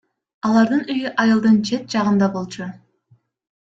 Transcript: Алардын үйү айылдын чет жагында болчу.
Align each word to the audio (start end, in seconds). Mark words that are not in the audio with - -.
Алардын 0.49 0.81
үйү 0.93 1.11
айылдын 1.25 1.59
чет 1.71 1.87
жагында 1.97 2.31
болчу. 2.39 2.71